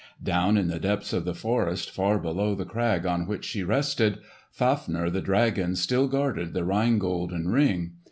[0.23, 4.17] Down in the depths of the forest far below the crag on which she rested,
[4.51, 7.97] Fafner the dragon still guarded the Rhine Gold and Ring.